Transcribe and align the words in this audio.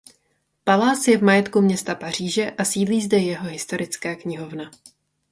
Palác 0.63 1.07
je 1.07 1.17
v 1.17 1.23
majetku 1.23 1.61
města 1.61 1.95
Paříže 1.95 2.51
a 2.51 2.65
sídlí 2.65 3.01
zde 3.01 3.17
jeho 3.17 3.47
historická 3.49 4.15
knihovna. 4.15 4.71